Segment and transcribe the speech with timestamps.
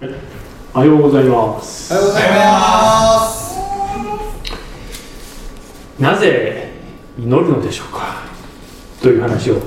[0.00, 1.92] おはようございます。
[1.94, 3.54] おはようございます
[6.00, 6.72] なぜ
[7.16, 8.16] 祈るのでしょうか？
[9.00, 9.58] という話を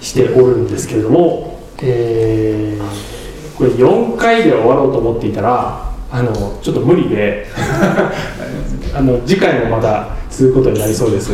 [0.00, 2.84] しておるんですけれども、えー
[3.56, 7.46] これ4回で終わろうと思っていたらあのちょっと無理で
[8.92, 11.30] あの次回もまた続くことになりそうです、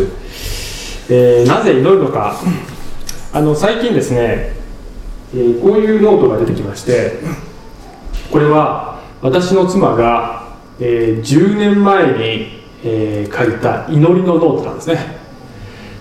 [1.09, 2.37] えーなぜ祈るのか？
[3.33, 4.53] あの最近ですね、
[5.35, 7.21] えーこういうノートが出てきまして
[8.31, 10.49] これは私の妻が、
[10.79, 15.21] えー10年前に、えー書いた祈りのノートなんですね。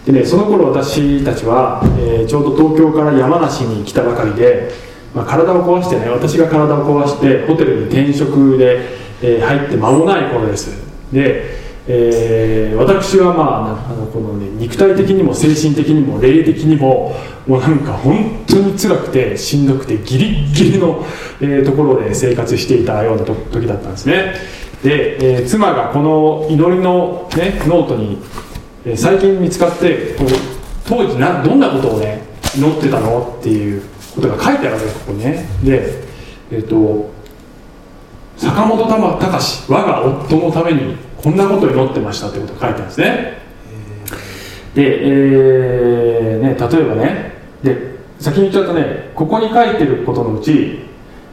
[0.05, 4.71] でねその頃私たちは、えーちょうど東京から山梨に来たばかりで、
[5.13, 10.71] まあ、体を壊してね私が体を壊してホテルに転職で、え入って間もない頃です。
[11.11, 17.15] で、えー私はまああのこの、ね、肉体的にも精神的にも霊的にも
[17.47, 21.03] もうなんか本当に辛くてしんどくてギリッギリの、
[21.41, 24.35] えーところで生活していたような時だったんですね。
[24.83, 28.19] で、えー妻がこの祈りの、ね、ノートに、
[28.85, 30.27] え最近見つかってこう
[30.87, 32.21] 当時などんなことをね
[32.55, 33.81] 祈ってたのっていう
[34.15, 35.49] ことが書いてあるわけここにね。
[35.63, 36.03] で
[36.51, 37.09] えっ、と
[38.37, 43.39] 坂本隆我が夫のためにこんなこと祈ってましたってことが書いてあるんですね。
[44.73, 50.79] で、えーね、例えばねで先に言っちゃうとねここに書いてることのうち、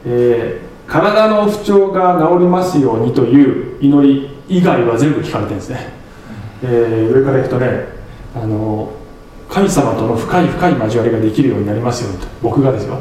[0.05, 5.89] えー体の不調が治りますようにという祈り以外は全部聞かれてるんですね、
[6.63, 7.87] えー上からいくとね
[8.37, 8.93] あの
[9.49, 13.01] 神様との深い深い交わりができるようになりますようにと僕がですよ、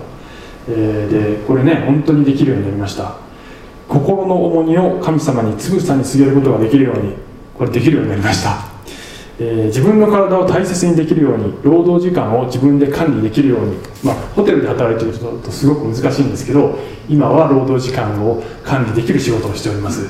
[0.67, 3.25] えーでこれね本当にできるようになりました。
[3.96, 7.14] 心の重荷を神様につぶさに告げることができるように
[7.58, 8.58] これできるようになりました、
[9.40, 16.78] えー自分の体を大切にできるように労働時間を自分で管理できるように、まあ、ホテルで働いている人だとすごく難しいんですけど
[17.10, 20.10] 今は労働時間を管理できる仕事をしております、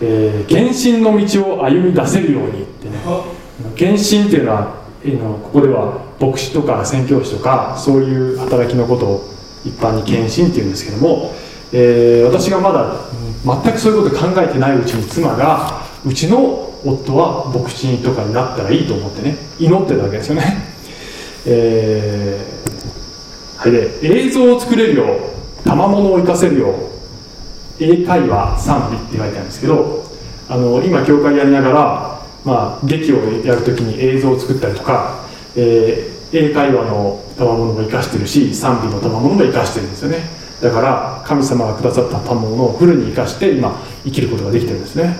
[0.00, 2.98] えー献身の道を歩み出せるようにってね。
[3.74, 9.20] 献身っていうのはえーのここでは牧師とか宣教師とかそういう働きのことを
[9.64, 11.32] 一般に献身っていうんですけども、
[11.72, 12.94] えー私がまだ
[13.44, 20.56] 全くそういうこと考えてないうちに妻がうちの夫は牧師とかになったらいいと思ってね祈ってるわけですよね、
[21.46, 22.56] えー
[23.56, 25.04] はいで映像を作れるよ
[25.64, 26.74] う賜物を生かせるよう
[27.80, 30.04] 英会話賛美って書いてあるんですけど
[30.48, 35.24] あの今教会やりながら、まあ、劇をやるときに映像を作ったりとか、
[35.56, 40.18] えー英会話の賜物も生かしてるし賛美の賜物も生かしてるんですよね。
[40.60, 45.16] だから神様がくださった賜物をフルに生かして今生きることができてるんですね。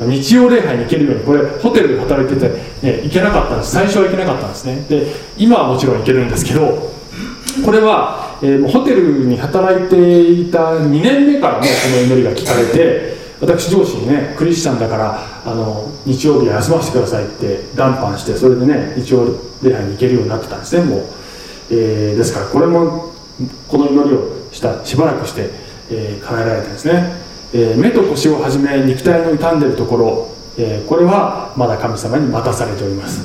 [0.00, 2.48] 日曜礼拝に行けるようにこれホテルで働いてて、
[2.82, 3.72] ね、行けなかったんです。
[3.72, 4.84] 最初は行けなかったんですね。
[4.88, 5.06] で
[5.38, 6.92] 今はもちろん行けるんですけど
[7.64, 19.26] これは、えーホテルに働いていた2年目からもうこの祈りが聞かれて私上司にねクリスチャンだからあの日曜日は休ませてくださいって談判してそれでね日曜
[19.62, 21.00] 礼拝に行けるようになってたんですねもう、
[21.70, 23.12] えーですからこれも
[23.68, 24.84] この祈りをした。
[24.84, 25.50] しばらくして、
[25.90, 27.12] えー叶えられたんですね、
[27.52, 30.28] えー目と腰をはじめ肉体の傷んでるところ、
[30.58, 33.20] えーこれはまだ神様に待たされております。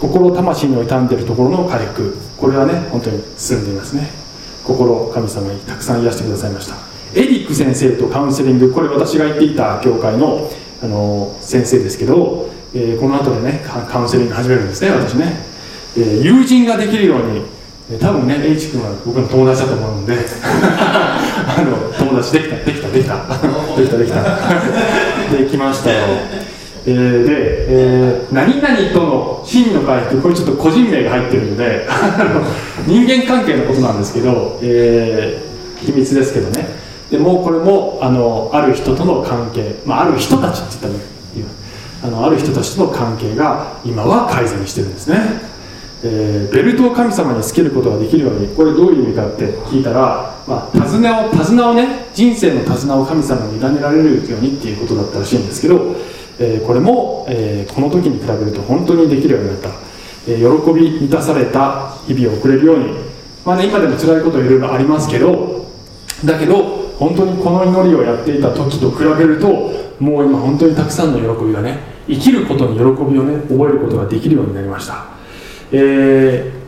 [0.00, 4.08] 心魂の傷んでるところの回復これはね本当に進んでいますね。
[4.64, 6.76] 心神様にたくさん癒してくださいました。
[7.14, 8.72] エリック先生とカウンセリング。
[8.72, 10.48] これ私が行っていた教会の
[10.82, 15.34] あの先生ですけど、えーこの後でねカウンセリング始めるんですね私ね、
[15.98, 17.42] えー友人ができるように
[17.98, 20.14] 多分ね H 君は僕の友達だと思うんで。
[21.50, 23.16] あの友達できたできたできた。
[23.76, 24.22] できたできた。
[25.36, 25.98] できましたよ。
[26.86, 27.30] えーで、
[27.68, 31.86] えー何々との真の回復これちょっと個人名が入ってるので
[32.86, 35.50] 人間関係のことなんですけど、えー
[35.84, 36.68] 秘密ですけどね。
[37.10, 41.00] でもうこれもあのある人との関係、まあ、ある人たちって言ったらいい
[42.02, 45.18] あのある人たちとの関係が今は改善してるんですね、
[46.02, 55.94] えーベルトを神様につけることができるようにこれどういう意味かって聞いたら、まあ、手綱を手綱をね人生の手綱を神様に委ねられるようにっていうことだったらしいんですけど、
[56.38, 59.68] えーこれも、えーこの時に比べると本当にできるようになった、
[60.28, 62.94] えー喜び満たされた日々を送れるように、
[63.44, 65.66] まあね、今でも辛いこといろいろありますけど
[66.24, 69.48] だけど本当にこの祈りをやっていた時と比べると
[69.98, 75.06] もう今本当にたくさんの喜びがね生きることに喜びをね覚えることができるようになりました、
[75.72, 76.60] えー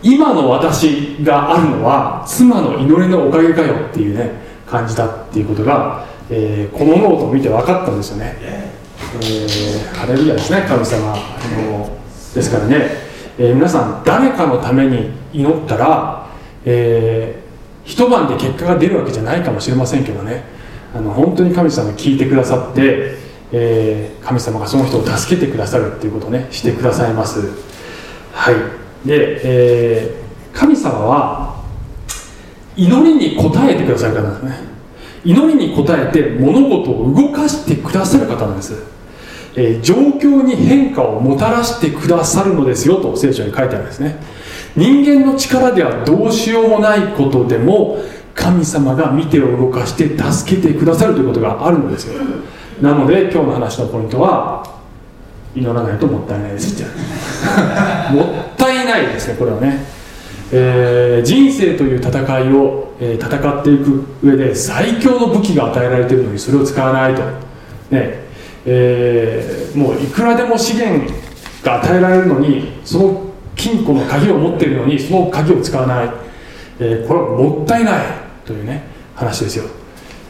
[0.00, 4.30] 今の私があるのは妻の祈りのおかげかよっていうね
[4.64, 11.16] 感じだっていうことが、えーこのノートを見て分かったんですよね、えーハレルヤですね神様あ
[11.56, 11.98] の
[12.32, 12.90] ですからね、
[13.38, 16.28] えー皆さん誰かのために祈ったら、
[16.64, 17.48] えー
[17.84, 20.44] 一晩で結果が出るわけじゃないかもしれませんけどね。
[20.94, 23.14] あの本当に神様聞いてくださって、
[23.50, 27.50] えー、神様がその人を助けてくださるっていうことをねしてくださいます。
[28.38, 28.54] はい。
[29.04, 31.60] で、えー、神様は
[32.76, 34.68] 祈りに応えてくださる方なんですね。
[35.24, 38.74] 祈りに応えて物事を動かしてくださる方なんです、
[39.56, 44.16] えー、状況に変化をもたらしてくださるのですよと聖書に書いてあるんですね。
[44.76, 47.98] 人間の力ではどうしようもないことでも
[48.36, 52.22] 神様が見てを動かして助けてくださるということがあるのですよ。
[52.80, 54.62] なので今日の話のポイントは
[55.56, 57.27] 祈らないともったいないですって。
[58.12, 58.26] もっ
[58.56, 59.84] たいないですねこれはね、
[60.52, 67.22] えー、人生という戦いを、えー、戦っていく上で最強の武器が与えられているのにそれを使わないと。
[67.90, 68.28] ね。
[68.66, 71.10] えー、もういくらでも資源
[71.62, 73.22] が与えられるのにその
[73.56, 76.10] 金庫の鍵を持っているのにその鍵を使わない、
[76.78, 78.04] えこれはもったいない
[78.44, 78.84] というね
[79.16, 79.64] 話ですよ、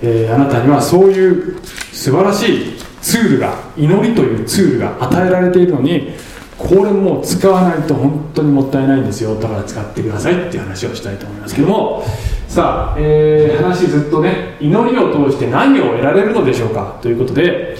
[0.02, 1.58] えあなたにはそういう
[1.92, 2.72] 素晴らしい
[3.02, 6.14] ツールが祈りというツールが与えられているのに
[6.58, 9.36] これもう使わないと本当にもったいないんですよ。
[9.36, 12.04] だから使ってくださいっていう話をしたいと思いますけども。
[12.48, 16.98] さあ、えー、話ずっとね祈りを通して何を得られるのでしょうか？
[17.00, 17.76] ということで、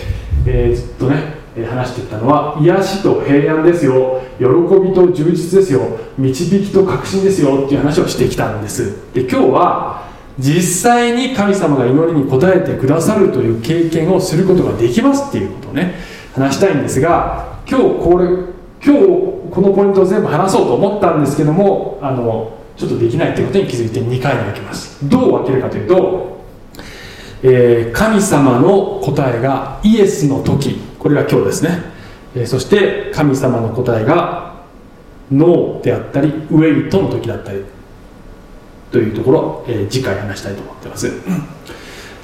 [0.46, 4.20] えー、ずっとね話していったのは癒しと平安ですよ。
[4.38, 5.80] 喜びと充実ですよ。
[6.16, 8.94] 導きと確信ですよっていう話をしてきたんです。
[9.12, 10.06] で今日は
[10.38, 15.94] 実際に神様が祈りに応えてくださるという経験をすることができますっていうことをね
[16.32, 18.28] 話したいんですが今日これ
[18.84, 19.00] 今日
[19.50, 25.08] このポイントを全部話そうと思ったんですけどもあのちょっとできないということに気づいて2回に分けます。
[25.08, 26.44] どう分けるかというと、
[27.42, 30.80] えー、神様の答えがイエスの時。
[30.98, 31.82] これが今日ですね、
[32.34, 34.62] えー、そして神様の答えが
[35.32, 37.64] ノーであったりウェイトの時だったり。
[38.90, 41.08] というところ、えー、次回話したいと思ってます、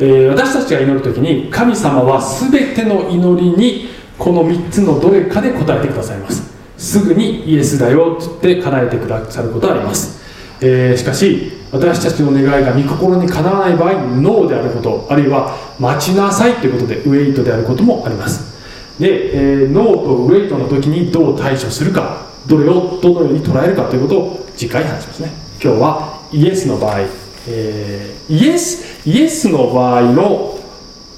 [0.01, 6.44] えー、私たちが祈る時に神様は全ての祈りにこの3つのどれかで答えてくださいます。
[6.85, 10.21] すぐにイエスだよと言って叶えてくださることはあります、
[10.61, 18.55] えー、しかし私たちの願いが御心にかなわない場合ノーであることあるいは待ちなさいということでウェイトであることもあります。
[19.01, 25.33] で、えー、ノーとウェイトの時にどう対処するかどれをどのように捉えるかということを次回話しますね。
[25.61, 27.01] 今日はイエスの場合、
[27.49, 30.61] えー、イエスイエスの場合の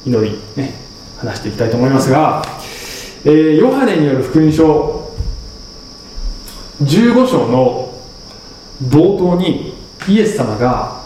[0.07, 0.73] 祈りね
[1.19, 2.43] 話していきたいと思いますが、
[3.27, 4.96] えー、ヨハネによる福音書
[6.83, 7.93] 15章の
[8.83, 9.75] 冒頭に
[10.09, 11.03] イエス様が、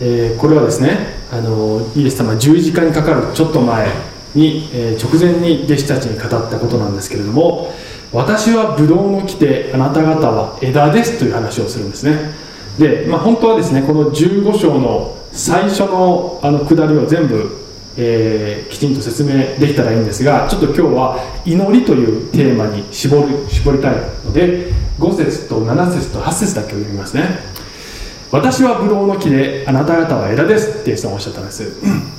[0.00, 3.88] えー、これはですねあのイエス様十字架にかかるちょっと前
[4.34, 7.72] に、えー、直前に弟子たちに語ったことなんですけれども
[8.12, 12.34] 私はブドウの木であなた方は枝ですという話をするんですね。
[12.78, 17.58] で、まあ、本当はですねこの15章の最初のあの下りを全部、
[17.96, 27.40] えー、きちんと説明できたらいいんですがちょっと今日は祈りというテーマに絞る絞りたいので5節と7節と8節だけを読みますね。
[28.30, 31.64] 私はブドウの木であなた方は枝ですってイエスさんおっしゃったんです。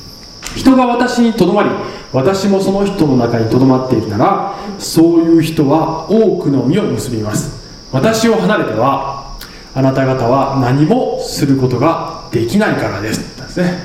[0.56, 1.69] 人が私にとどまり
[2.12, 7.63] 私もその人の中にとどまっているならそういう人は多くの実を結びます。
[7.91, 9.38] 私を離れては
[9.74, 13.80] あなた方は何もすることができないからですですね、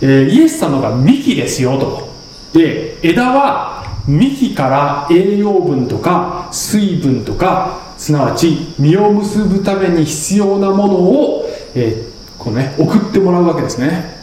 [0.00, 2.08] えー、イエス様が幹ですよと。
[2.52, 14.16] で枝は幹から栄養分とか水分とかすなわち実を結ぶために必要なものを、えー、こうね、送ってもらうわけですね。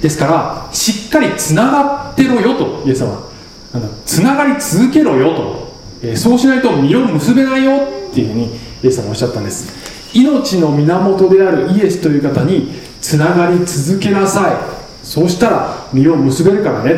[0.00, 3.30] ですからしっかりつながってろよとイエス様。
[3.74, 7.76] あのつながり続けろよと、えー、そうしないと実を結べないよ
[8.10, 8.46] っていうふうに
[8.82, 9.92] イエス様おっしゃったんです。
[10.14, 14.82] 命の源であるイエスという方につながり続けなさい。
[15.02, 16.94] そうしたら実を結べるからね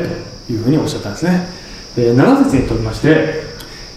[0.46, 1.46] というふうにおっしゃったんですね、
[1.96, 3.44] えー、7節にとりまして、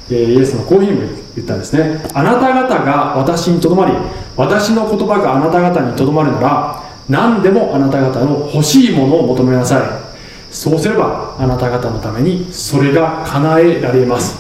[0.10, 2.02] えー、イエス様こういうふうに言ったんですね。
[2.14, 3.94] あなた方が私にとどまり
[4.36, 10.08] 私の言葉があなた方にとどまるなら何でもあなた方の欲しいものを求めなさい。
[10.52, 14.36] そうすればあなた方のためにそれが叶えられます。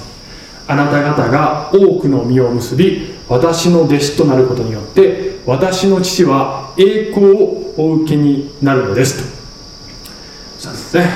[0.67, 9.37] あなた方が多くの実を結び私の弟子となることによって私の父は栄光をお受けになるのですと。
[10.57, 11.07] そうですね。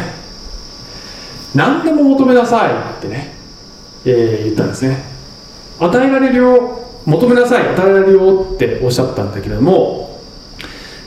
[1.56, 3.34] 何でも求めなさいってね、
[4.06, 5.11] えー、言ったんですね。
[5.82, 10.20] 与えられるよ求めなさい与えられるよっておっしゃったんだけれども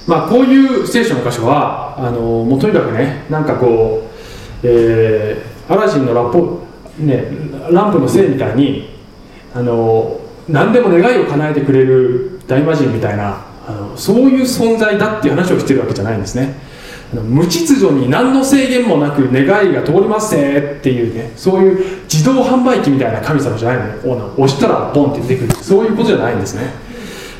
[0.07, 4.03] まあこういう聖書の箇所はあのもうとにかくねなんかこ
[4.63, 6.65] う、えー、アラジンのラッポ
[6.99, 7.25] ね、
[7.73, 8.89] ランプのせいみたいに
[9.53, 16.55] あの何でも願いを叶えてくれる大魔神みたいなあのそういう存在だっていう話をしてるわけじゃないんですね。
[17.23, 24.33] 無秩序に何の制限もなく願いが通りますせっていうねそういう自動販売機みたいな神様じゃないのね。
[24.37, 25.53] 押したらボンって出てくる。
[25.63, 26.73] そういうことじゃないんですね、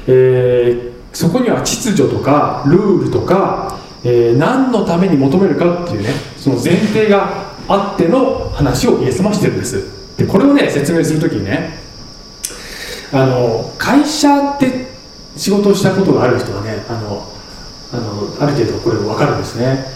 [0.07, 10.17] えー、そこには秩序とかルールとか、えー、何のために求めるかっていうねその前提があっての話をイエス様してるんです。
[10.17, 11.79] でこれをね説明する時にね
[13.13, 14.87] あの会社って
[15.37, 17.34] 仕事をしたことがある人はねあの
[17.95, 19.87] あのある程度これ分かるんですね、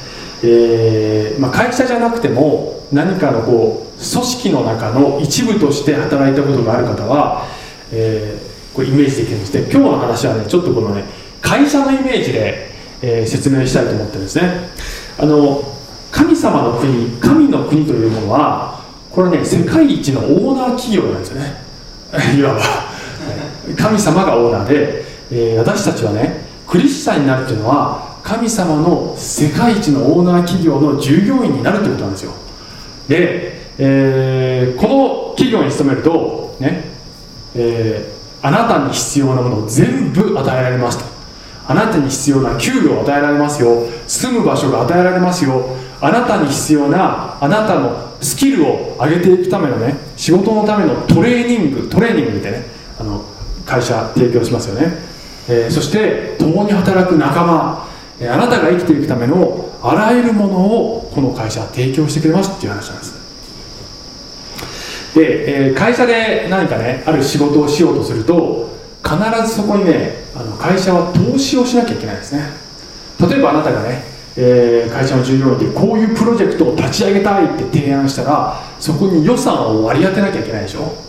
[0.44, 7.46] えーまあ、会社じゃなくても何かのこう組織の中の一部として働いたことがある方は、
[7.92, 9.62] えー、これイメージできるんですね。
[9.62, 11.04] 今日の話はねちょっとこのね
[11.42, 12.68] 会社のイメージで、
[13.02, 14.70] えー、説明したいと思ってるんですね。
[15.18, 15.62] あの
[16.12, 21.56] 神様の国神の国というものはこれね世界一のオーナー企業なんですよね。
[22.38, 22.60] いわば。
[23.76, 32.32] 神様がオーナーで、えー、私たちはねクリスチャンになるというのは神様の世界一のオーナー企業の従業員になるということなんですよ。
[33.08, 36.84] で、えー、この企業に勤めるとね、
[37.54, 41.04] えー、あなたに必要なものを全部与えられますと。
[41.66, 43.86] あなたに必要な給料を与えられますよ。
[44.06, 45.64] 住む場所が与えられますよ。
[46.00, 52.64] あなたに必要なあなたのスキルを上げていくためのね仕事のためのトレーニングトレーニングってね
[52.98, 53.24] あの
[53.64, 54.92] 会社提供しますよね、
[55.48, 57.88] えー、そして共に働く仲間、
[58.20, 63.18] えー、あなたが生きていくためのあらゆるものをこの会社は提供してくれますっていう話なんです。
[65.14, 68.68] で、えー、会社で何かねある仕事をしようとすると
[69.02, 72.42] 必ずそこにねあの会社は投資をしなきゃいけないですね。
[73.20, 74.02] 例えばあなたがね、
[74.36, 81.07] えー、会社の従業員でこういうプロジェクトを立ち上げたいって提案したらそこに予算を割り当てなきゃいけないでしょ。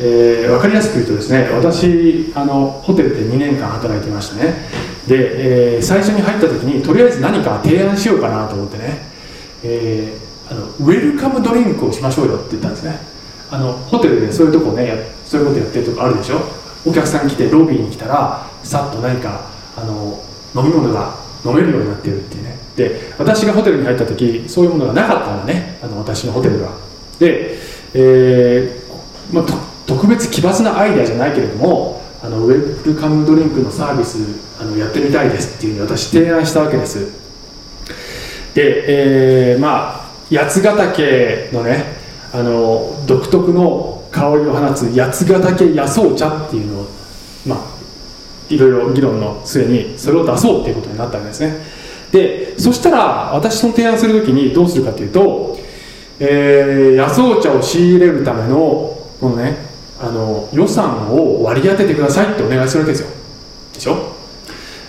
[0.00, 4.54] えー、分かりやすく言うとですね私あのホテルで2年間働いてましたね。
[5.08, 8.98] で、えー、最初に入った時にとりあえず何か提案しようかなと思ってね、
[9.64, 13.00] えー、あのウェルカムドリンクをしましょうよって言ったんですね。
[13.50, 16.40] あのホテルでそういうとこねそういうことやってるとこあるでしょ。
[16.86, 20.22] お客さん来てロビーに来たらさっと何かあの
[20.54, 22.56] 飲み物が飲めるようになってるっていうね。
[22.76, 25.78] で私がホテルに入った時そういうものがなかったんだね。
[25.82, 26.68] あの私のホテルが。
[27.18, 27.58] で、
[27.94, 29.44] えーまあ、
[29.88, 34.18] 特別奇抜なアイデアじゃないけれどもあのウェルカムドリンクのサービス
[34.60, 37.06] あのやってみたいですっていうふうに私提案したわけです。
[38.54, 41.84] で、えー、まあ八ヶ岳のね
[42.32, 46.86] あの独特の香りを放つ八ヶ岳野草茶っていうのを
[47.46, 47.58] まあ
[48.50, 51.56] いろいろ議論の末にそれを出そうっていうことになったわけですね。
[52.12, 55.58] でそしたら私の提案する時にどうするかというと、
[56.18, 58.58] えー、野草茶を仕入れるための
[59.20, 59.67] このね
[60.00, 63.08] あの予算を割り当ててくださいってお願いするわけですよ。
[63.74, 63.96] でしょ、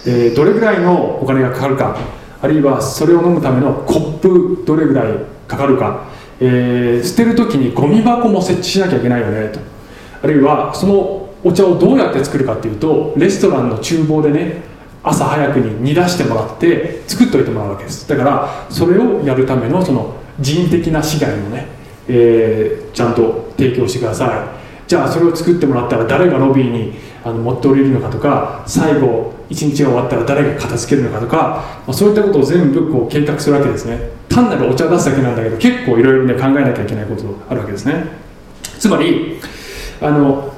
[0.06, 1.98] えー、どれぐらいのお金がかかるか。
[2.42, 5.14] あるいはそれを飲むためのコップどれぐらい
[5.48, 6.06] かかるか。
[6.40, 9.60] えー、捨てる時にゴミ箱も設置しなきゃいけないよねと。
[10.24, 14.62] あるいはそのお茶をどうやって作るかっていうとレストランの厨房でね
[15.04, 18.08] 朝早くに煮出してもらって作っといてもらうわけです。
[18.08, 21.68] だからそれをやるためのその人的な資源をね、
[22.08, 24.59] えー、ちゃんと提供してください。
[24.90, 26.94] じゃあそれを作ってもらったら誰がロビーに
[27.24, 31.38] あの持っておりるのかとか最後一日が終わったら誰が片付けるのかとか、
[31.86, 34.00] まあ、そういったことを全部こう計画するわけですね。
[34.30, 38.04] 単なるお茶出すだけなんだけど結構いろいろね考えなきゃいけないことがあるわけですね。
[38.80, 39.40] つまり
[40.02, 40.52] あの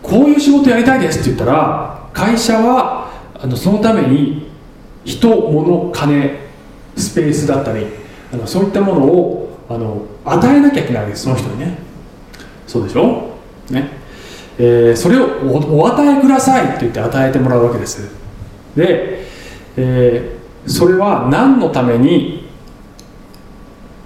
[0.00, 4.48] こういう仕事やりたいですって言ったら会社はあのそのために
[5.04, 6.38] 人物金
[6.96, 7.86] スペースだったり
[8.32, 11.78] あのそういったものをあの与えなきゃいけないわけですその人にね。
[12.68, 13.31] そうでしょ？
[13.70, 13.90] ね、
[14.58, 15.28] えー、それを
[15.76, 18.10] お与えくださいって言って与えてもらうわけです。
[18.76, 19.26] で、
[19.76, 22.48] えー、それは何のために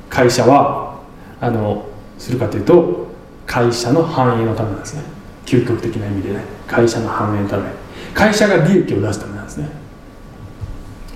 [0.09, 1.01] 会社は
[1.41, 1.87] あの
[2.19, 3.07] するかというと
[3.47, 5.03] 会社の繁栄のためなんですね。
[5.45, 6.41] 究極的な意味でね。
[6.67, 7.71] 会社の繁栄のため。
[8.15, 9.69] 会社が利益を出すためなんですね。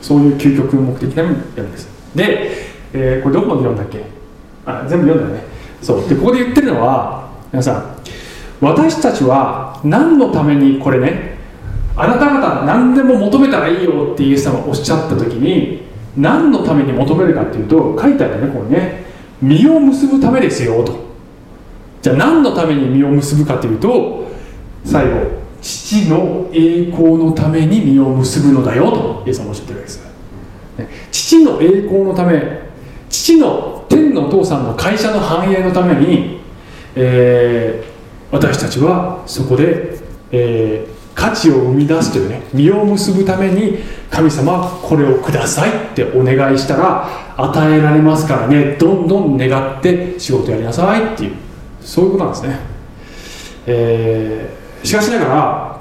[0.01, 1.89] そういう究極目的な意味やるんです。
[2.15, 2.51] で、
[2.93, 4.05] えー、これどこまで読んだっけ？
[4.67, 5.49] あ全部読んだよね。
[5.83, 6.09] そう。
[6.09, 7.97] でここで言ってるのは皆さん
[8.61, 11.39] 私たちは何のためにこれね
[11.97, 15.83] あなた方何でも求めたらいいよってイエス様がおっしゃった時に
[16.17, 19.05] 何のために求めるかっていうと書いてあるねこれね。
[19.43, 21.11] 実を結ぶためですよと。
[22.03, 24.31] じゃあ何のために実を結ぶかというと
[24.85, 30.11] 最後父の栄光のために実を結ぶのだよとイエス様おっしゃってるわけです。
[31.11, 32.71] 父の栄光のため
[33.09, 36.41] 父の天のお父さんの会社の繁栄のために、
[36.95, 37.85] え、
[38.31, 39.99] 私たちはそこで、
[40.31, 43.79] えー、価値を生み出すというね実を結ぶために
[44.11, 51.37] 神様これをくださいってお願いしたら与えられますからねどんどん願って仕事やりなさいっていう
[51.81, 52.59] そういうことなんですね、
[53.67, 55.81] えー、しかしながら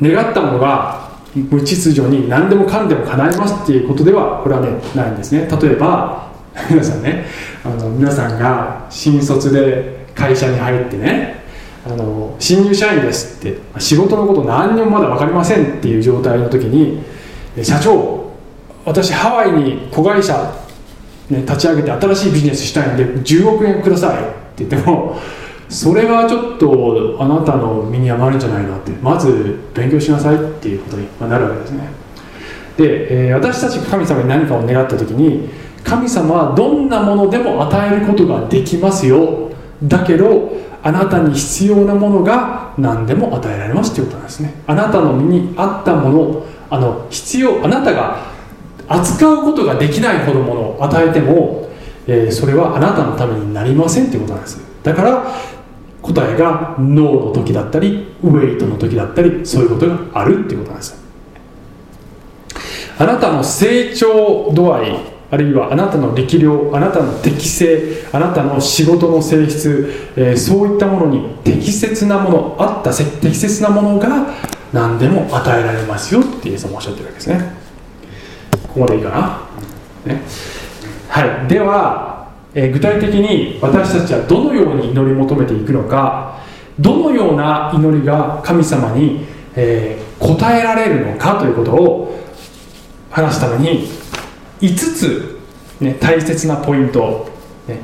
[0.00, 5.48] 願ったものが無秩序に何でもかんでも叶えますっていうことではこれはねないんですね。
[5.60, 6.28] 例えば
[6.70, 7.26] 皆さんね
[7.64, 11.42] あの皆さんが新卒で会社に入ってね
[11.86, 17.02] あの新入社員ですって仕事のこと何にもまだ分かりませんっていう状態の時に
[17.62, 18.32] 社長
[18.84, 20.54] 私ハワイに子会社、
[21.30, 25.18] ね、立ち上げて新しいビジネスしたいんで10億円くださいって言っても
[25.68, 31.88] それはちょっとあなたの身に余るんじゃないのってまず勉強しなさいっていうことになるわけですね。
[32.76, 35.48] で、えー、私たちが神様に何かを願った時に
[35.82, 39.43] 神様はどんなものでも与えることができますよ
[39.82, 40.52] だけど
[40.82, 44.54] あなたに必要なものが何でも与えられますということなんですね。
[44.66, 48.18] あなたの身に合ったものあの必要あなたが
[48.86, 51.70] 扱うことができないほどものを与えても、
[52.06, 54.60] えー、それはあなたのためになりませんということなんです。
[54.82, 55.24] だから
[56.02, 61.02] 答えがノーの時だったりウェイトの時だったりそういうことがあるっていうことなんです。
[62.98, 74.34] あなたの成長度合いあるいはあなたの力量あなたの適性あなたの仕事の性質、えー、そういったものに適切なものあった適切なものが
[74.72, 77.54] 何でも与えられますよってイエス様おっしゃってるわけですね。
[78.68, 80.22] ここまでいいかな、ね、
[81.08, 81.48] はい。
[81.48, 86.40] では、えー、具体的に私たちはどのように祈り求めていくのか
[86.78, 92.20] どのような祈りが神様に、えー、応えられるのかということを
[93.10, 93.86] 話すために
[94.64, 95.38] 5つ、
[95.80, 97.28] ね、大切なポイント、
[97.68, 97.80] ね、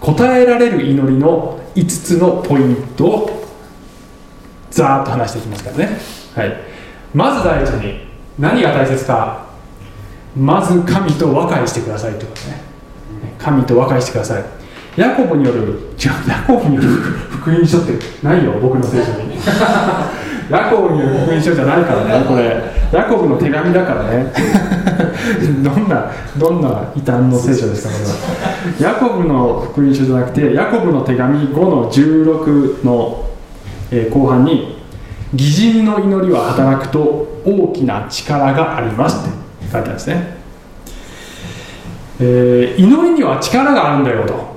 [0.00, 3.46] 答えられる祈りの5つのポイントを
[4.70, 5.98] ざーっと話していきますからね、
[6.34, 6.56] はい、
[7.14, 8.06] まず第一に
[8.38, 9.46] 何が大切か
[10.36, 12.60] まず神と和解してくださいということね。
[13.38, 14.44] 神と和解してください。
[14.96, 15.70] ヤコブによる違う
[16.28, 19.36] ヤコブによる福音書ってないよ僕の聖書に。
[20.50, 22.24] ヤコブによる福音書じゃないからね。
[22.26, 22.76] これ。
[22.92, 24.32] ヤコブの手紙だからね
[25.62, 27.98] どんなどんな異端の聖書ですかこ
[28.80, 28.94] れは。
[28.94, 33.24] ヤコブの福音書じゃなくてヤコブの手紙5の16の、
[33.90, 34.76] えー、後半に
[35.32, 39.30] 「義人の祈りは働くと大きな力があります」って
[39.62, 40.36] 書いてあるんですね、
[42.20, 44.56] えー、祈りには力があるんだよと。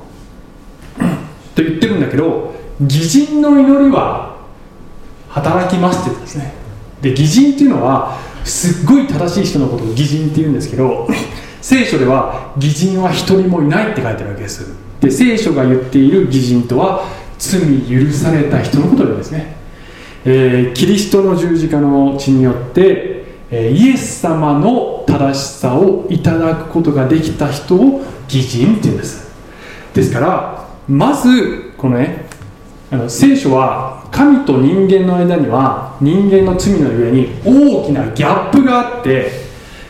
[1.56, 4.36] と言ってるんだけど義人の祈りは
[5.30, 6.54] 働きますって言うんですね。
[7.02, 8.18] で義人っていうのは
[8.50, 11.08] すっごい正しい人のことを義人って言うんですけど
[11.62, 14.74] 聖書では義人は一人もいないって書いてるわけです。
[15.00, 17.06] で聖書が言っている義人とは
[17.38, 19.56] 罪許された人のことですね、
[20.26, 29.30] えー、キリストの十字架の血によって、えー、イエス様の正しさをいただくことができた人を義人って言うんです。
[29.94, 32.26] ですからまずこのね
[32.92, 39.32] あの聖書は神と人間の間には人間の罪のゆえに大きなギャップがあって、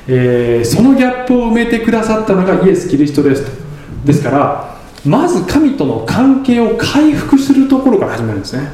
[0.08, 3.60] えー、そのギャップを埋めてくださったのがイエス・キリストですと。
[4.05, 8.69] ですからまず神との関係を回復するところから始めるんですね。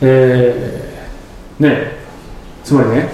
[0.00, 1.98] えー、ね
[2.62, 3.08] つまりね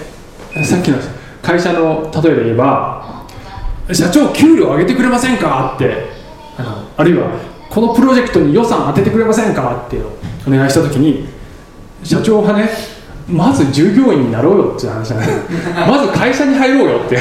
[0.65, 0.99] さっきの
[1.43, 3.25] 会社の例えで言えば
[3.93, 6.21] 社長給料上げてくれませんかって。
[6.61, 7.31] あのあるいは
[7.71, 9.97] このプロジェクトに予算当ててくれませんかって
[10.47, 11.27] お願いした時に
[12.03, 12.69] 社長がね
[13.29, 15.29] まず従業員になろうよっていう話じゃない
[15.89, 17.19] まず会社に入ろうよって。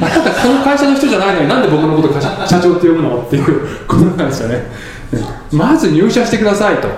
[0.00, 3.44] あなたこの会社の人じゃないのになんで僕のこと社長って呼ぶのっていう
[3.86, 4.64] ことなんですよね。
[5.52, 6.88] まず入社してくださいと、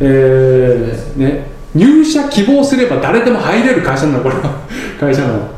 [0.00, 4.42] えーね、入社希望すれば誰でも入れる会社なのこれは。
[5.00, 5.48] 会社なの。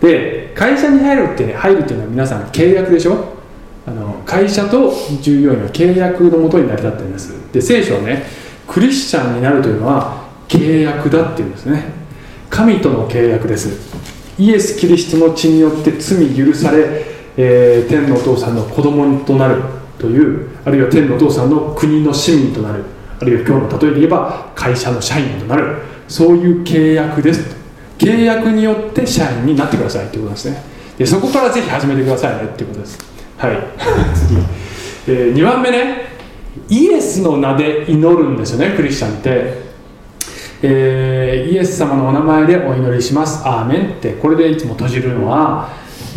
[0.00, 3.37] で会社に入るってね入るっていうのは皆さん契約でしょ？
[4.28, 7.50] 会社と従業員の契約のもとに成り立ってるんです。
[7.50, 8.24] で聖書はね
[8.66, 11.84] クリスチャンになるというのは契約だっていうんですね。
[12.50, 13.70] 神との契約です。
[14.38, 17.06] イエス・キリストの血によって罪許され、
[17.38, 19.62] えー、天のお父さんの子供となる
[19.98, 22.84] というあるいは天のお父さんの国の市民となる。
[23.20, 25.78] あるいは今日の例えで言えば会社の社員となる。
[26.06, 27.56] そういう契約です。
[27.96, 30.62] 契約によって社員になってくださいということですね。
[30.98, 33.07] でそこからぜひ始めてくださいねっていうことです。
[33.38, 33.58] はい。
[34.18, 34.36] 次、
[35.06, 36.08] えー、2番目ね。
[36.68, 39.62] イエスの名で祈るんですよねクリスチャンって、
[40.62, 43.42] えー、イエス様のお名前でお祈りします。
[43.46, 44.10] アーメンって。
[44.14, 45.68] これでいつも閉じるのは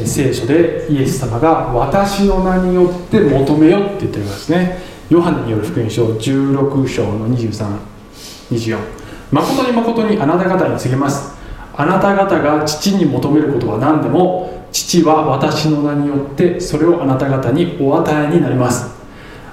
[0.03, 4.79] 聖書でイエス様が私の名によって求めよって言ってるんですね。
[5.09, 8.77] ヨハネによる福音書16章の2324
[9.31, 11.35] 誠に誠にあなた方に告げます。
[11.75, 18.89] あなた方が父に求めることは何でも父は私の名によってそれをあなた方にお与えになります。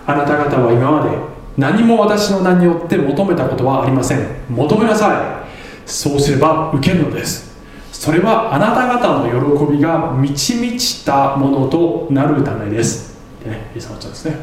[0.06, 1.16] あなた方は今まで
[1.56, 4.26] 何も私の名によって求めたことはありません。
[4.48, 5.90] 求めなさい。
[5.90, 7.48] そうすれば受けるのです。
[7.92, 13.18] それはあなた方の喜びが満ち満ちたものとなるためです。
[13.42, 14.36] でねイエス様ですね。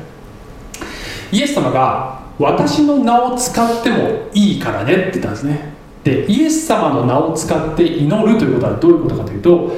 [1.32, 5.74] イエス様が私の名を使ってもいいからねって言ったんですね。
[6.04, 9.72] でイエス様の名を使って祈るということはどういうことかというと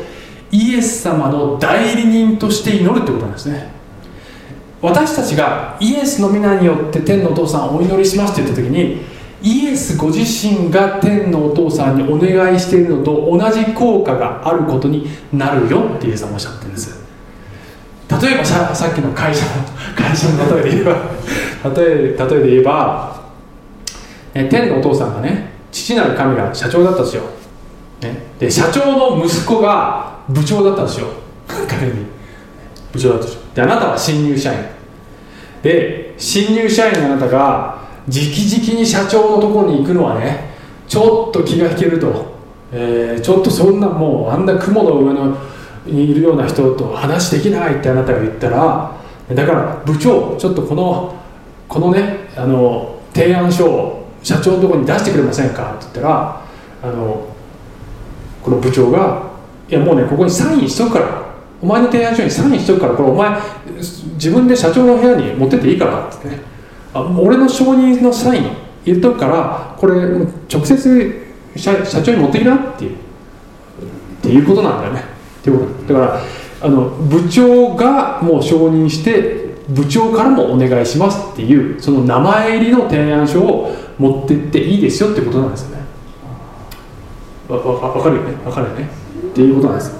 [0.51, 3.71] イエス様の代理人として祈るってことなんですね。
[4.81, 9.01] 私たちがイエスの皆によって天のお父さんお祈りしますって言った時に
[9.41, 16.97] イエスご自身が天のお父さんにお願いしているのと同じ効果があることになるよってイエス様おっしゃってるんです。
[18.09, 19.63] 例えばささっきの会社の
[19.95, 23.21] 会社の例えで言えば例え例えで言えば、
[24.33, 27.23] え天のお父さんがね父なる神が社長だったんですよ、
[28.01, 31.07] ね、で社長の息子が部長だったんですよ。
[31.47, 32.05] 仮に。
[32.91, 33.41] 部長だったんですよ。
[33.55, 34.59] であなたは新入社員。
[35.63, 40.51] で新入社員のあなたが直々に社長のところに行くのはね
[40.87, 42.25] ちょっと気が引けると、
[42.71, 45.35] えー、ちょっとそんなもうあんな雲の上の
[45.85, 48.91] にいるような人と話できないってあなたが言ったら
[49.33, 51.15] だから部長ちょっとこの
[51.67, 56.41] このねあの提案書を社長のところに出してくれませんかって言ったら
[56.83, 57.25] あの
[58.47, 59.23] この部長が
[59.69, 61.27] 「いやもうねここにサインしとくから。
[61.59, 62.93] お前の提案書にサインしとくから。
[62.93, 63.29] これお前
[64.13, 66.39] 自分で社長の部屋に持ってっていいから」ってね。
[66.93, 68.43] あ俺の承認のサイン
[68.85, 69.93] 言っとくからこれ
[70.49, 72.91] 直接社社長に持ってきなっていう。
[72.91, 72.95] っ
[74.21, 75.03] ていうことなんだよね。
[75.41, 75.93] っていうこと。
[75.93, 76.21] だから
[76.61, 85.76] あの部長がもう承認して部長からもお願いしますっていうその名前入りの提案書を持ってっていいですよってことなんですよね。
[87.47, 88.45] わわわかるよね。
[88.45, 88.89] わかるよね。
[89.31, 89.95] っていうことなんです。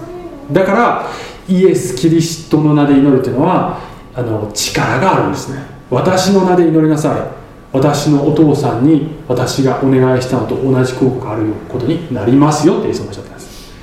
[0.52, 1.10] だから
[1.48, 3.80] イエス・キリストの名で祈るっていうのは
[4.14, 5.62] あの力があるんですね。
[5.90, 7.38] 私の名で祈りなさい。
[7.74, 13.74] 私のお父さんに私がお願いしたのと同じ効果があることになりますよってイエスおっしゃったんです。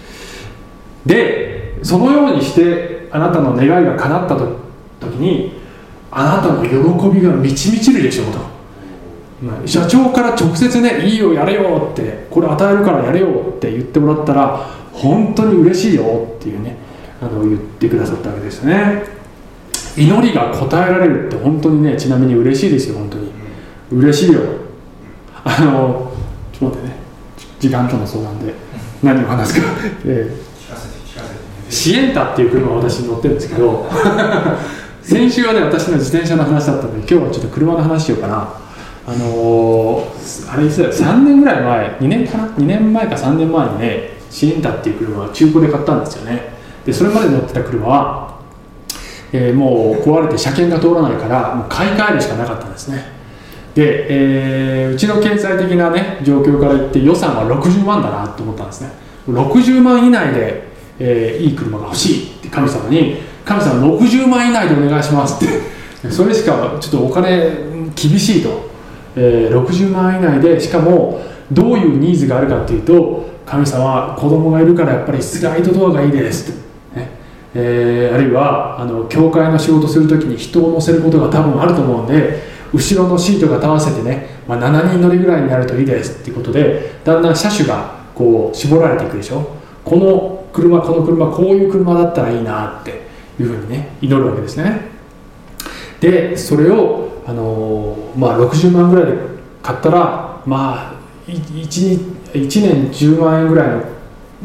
[1.07, 5.61] でそのようにしてあなたの願いが叶った時に
[6.11, 8.54] あなたの喜びが満ち満ちるでしょうと。
[9.67, 14.57] 社長から直接ねいいよやれよってこれ与えるからやれよって言ってもらったら
[14.93, 16.77] 本当に嬉しいよっていうね
[17.21, 19.03] あの言ってくださったわけですね。
[19.97, 23.33] 祈りが応えられるって本当にねちなみに嬉しいですよ本当に。
[23.93, 24.41] 嬉しいよ。
[25.45, 26.13] あの
[26.53, 27.05] ちょっと待ってね。
[27.61, 28.53] 時間との相談で
[29.03, 29.67] 何を話すか、
[30.05, 33.87] えー、シエンタっていう車を私乗ってるんですけど
[35.03, 38.64] 先週はね私の自転車の話だったので今日はちょっと車の話しようかな。
[39.07, 46.55] あのー、あれ3年ぐらい前2年かな？2年前か3年前にねシエンタっていう車を中古で買ったんですよね。
[46.87, 48.41] でそれまで乗ってた車は、
[49.33, 53.05] えー、もう壊れて車検が通らないからもう買い替えるしかなかったんですね。
[53.75, 58.91] で、えー、うちの経済的なね状況から言って予算は60万だなと思ったんですね。
[59.29, 65.75] 60万以内で、えー、いい車が欲しいって神様に神様60万以内でお願いしますって。
[66.11, 67.51] それしかちょっとお金
[67.95, 68.74] 厳しいと、
[69.17, 71.21] えー、60万円以内でしかも
[71.53, 77.09] どういうニーズがあるかっていうと神様は子供がいるからやっぱりスライドドアがいいですって、ね。
[77.55, 89.49] えー、あるいはあの教会の仕事する時に人を乗せることが多分あると思うんで後ろのシートが合わせてね、まあ、7人乗りぐらいになるといいですっていうことでだんだん車種がこう絞られていくでしょ。
[89.85, 93.03] この車この車こういう車だったらいいなって
[93.39, 94.95] いうふうにね祈るわけですね。
[96.01, 99.19] でそれを、あのまあ、60万ぐらいで
[99.63, 100.95] 買ったらまあ
[101.27, 101.65] 1,
[102.35, 103.83] 1年10万円ぐらいの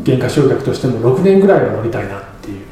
[0.06, 2.66] 原価償却としても6年ぐらいは乗りたいなっていう。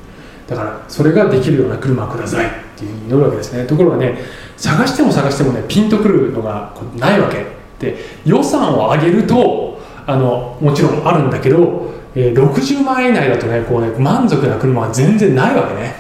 [0.48, 3.66] だからそれができるような車をくださいっていうふうに祈るわけですね。
[3.66, 4.18] ところがね
[4.56, 7.46] 探しても探してもねピンとくるのがないわけ。
[7.80, 15.96] で予算を上げるとあのもちろんあるんだけど、えー、60万円以内だとねこうね満足な車は全然ないわけね。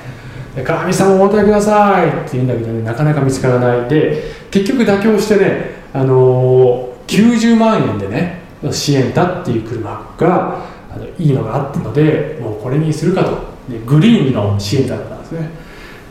[0.64, 3.90] 神様お答えくださいって言うんだけどねなかなか見つからない。
[3.90, 8.42] で結局妥協してね、あのー、90万円でね
[8.72, 13.58] シエンタっていう車があのいいのがあったのでもうこれにするかと。
[13.70, 15.50] でグリーンの支援だったんですね。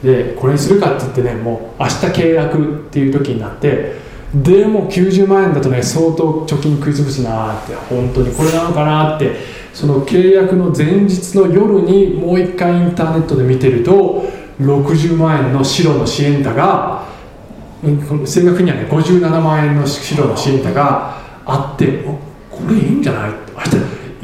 [0.03, 3.95] でこれにするかって言ってねもう明日契約っていう時になって
[4.43, 9.37] でも90万円だとね相当貯金食い潰すなって本当にこれなのかなって
[9.73, 14.25] その契約の前日の夜にもう一回インターネットで見てると
[14.61, 17.07] 60万円の白の支援タが
[18.25, 22.05] 正確にはね57万円の白の支援タがあって
[22.51, 23.53] これいいんじゃないって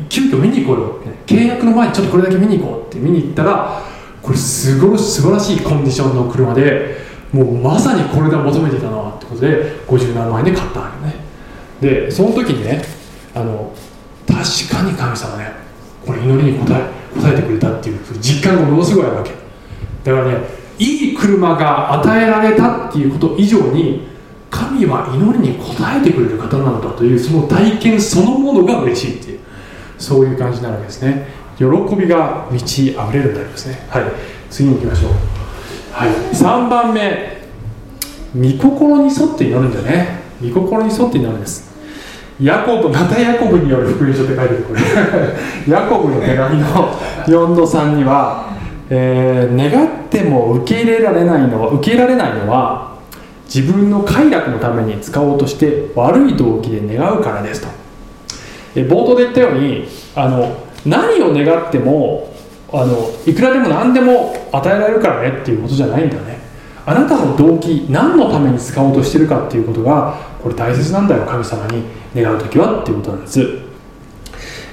[0.08, 3.82] 急遽見に行こうよ契約の前にちょっとこれだけ見に行こうって見に行ったら
[4.20, 7.01] これすごい素晴らしいコンディションの車で
[7.32, 11.14] もうまさにこれが求めてたなってことで57万円で買ったわけね。
[11.80, 12.82] でその時にね
[13.34, 13.72] あの
[14.26, 15.52] 確かに神様ね
[16.04, 19.30] これ祈りに応え応えてくれたっていう実感がものすごいあるわけ。
[20.04, 24.08] だからねいい車が与えられたっていうこと以上に
[24.50, 29.40] 神は祈りに応えてくれる方なのだというその体験そのものが嬉しいっていう
[29.98, 31.26] そういう感じになるわけですね。
[31.56, 31.64] 喜
[31.96, 33.86] びが満ち溢れるんでありますね。
[33.88, 34.04] はい。
[34.50, 35.41] 次に行きましょう。
[35.92, 36.10] はい。
[36.34, 37.42] 3番目。
[38.34, 40.22] 御心に沿って祈るんだね。
[40.42, 41.70] 御心に沿って祈るんです。
[42.40, 44.80] ヤコブまたヤコブによる福音書って書いてるこれ。
[45.70, 46.66] ヤコブの手紙の
[47.26, 48.46] 4度3には、
[48.88, 52.92] えー、願っても受け入れられないのは受け入れられないのは
[53.44, 57.68] 自分の快楽のために使おうとして悪い動機で願うからですと。
[58.74, 62.31] 冒頭で言ったようにあの何を願っても
[62.72, 66.38] あのいくらでも何でも与えられるからねっていうことじゃないんだよね。
[66.84, 73.40] あなたの動機何のために使おうとしてるかっていうことがこれ大切なんだよ神様に願う時はっていうことなんです。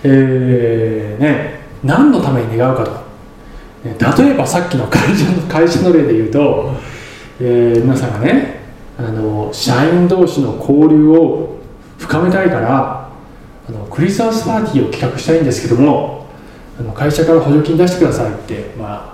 [0.04, 3.10] えー、ね何のために願うかと。
[3.84, 6.74] 例えばさっきの会社の会社の例で言うと、
[7.40, 8.60] えー、皆さんがね
[8.98, 11.60] あの社員同士の交流を
[11.98, 13.10] 深めたいから
[13.70, 16.19] あのクリスマスパーティーを企画したいんですけども
[16.80, 19.14] あの会社から補助金出してくださいって、ま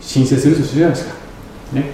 [0.00, 1.14] 申請するとするじゃないですか、
[1.72, 1.90] ね、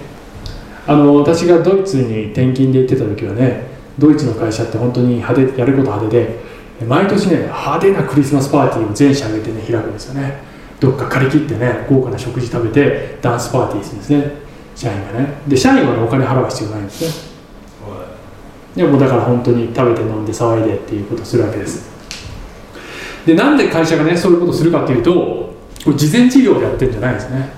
[0.87, 3.67] あの私がドイツに転勤で行ってた時はね
[3.99, 10.41] ドイツの会社って本当に派手やること派手で毎年ね派手なクリスマスパーティーを全社挙げてね開くんですよね。
[10.79, 14.31] どっか借り切ってね豪華な食事食べてダンスパーティーするんですね。
[14.75, 15.27] 社員がね。
[15.47, 17.33] で社員は、ね、お金払う必要ないんですね。
[18.75, 21.92] でもだから本当に食べて飲んで騒いでっていうことをするわけです
[23.25, 27.49] でなんで会社がねそういうことをするかっていうとこれ事前事業でやってるんじゃないですね。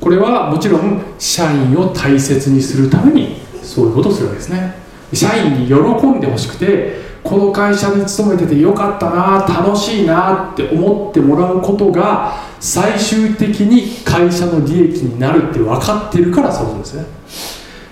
[0.00, 4.74] これはもちろん社員を大切にするためにそういうことをするわけですね。
[5.12, 5.74] 社員に喜
[6.06, 17.04] んでほしくてこの会社に勤めててよかったな楽しいなって思ってもらうことが最終的に会社の利益になるって分かってるからそうするんですね、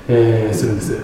[0.08, 0.98] えー、するんです。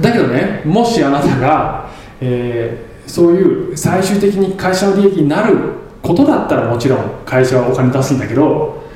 [0.00, 5.56] だけどねもしあなたが、えー、そういう最終的に会社の利益になる
[6.02, 8.86] ことだったらもちろん会社はお金出すんだけど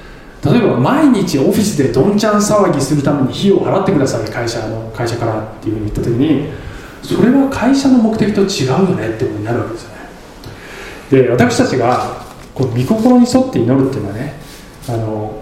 [0.44, 6.53] 例えば毎日オフィスでどんちゃん騒ぎするために費用を払ってください会社の会社からっていうふうに言った時に
[7.03, 9.96] それは会社の目的と違うよねってことになるわけですよね。
[11.11, 12.22] で私たちが
[12.55, 14.35] この御心に沿って祈るっていうのはね
[14.88, 15.40] あの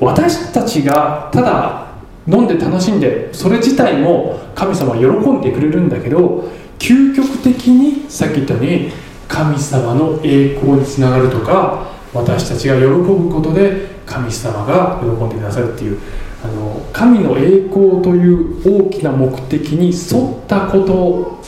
[0.00, 1.86] 私たちがただ
[2.26, 6.50] 飲んで楽しんでそれ自体も神様は喜んでくれるんだけど
[6.84, 8.92] 究極的にさっき言ったように
[9.26, 15.98] 神様の栄光につながるとか私たちが喜ぶことで神様が喜んでくださるっていう
[16.44, 21.40] あの神の栄光という大きな目的に沿ったことを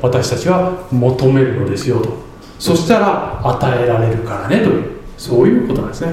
[0.00, 2.24] 私たちは求めるのですよと。
[2.60, 6.12] そしたら与えられるからねというそういうことなんですね。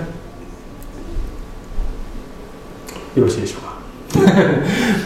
[3.16, 4.26] よろしいでしょうか。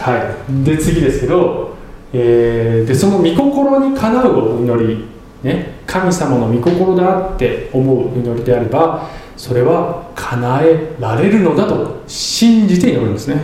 [0.10, 0.64] はい。
[0.64, 1.67] で次ですけど、
[2.12, 5.04] えー、でその御心にかなうお祈り
[5.42, 13.40] ね神様の御心だって思う祈りであればそれは叶えられるのだと信じて祈るんですね、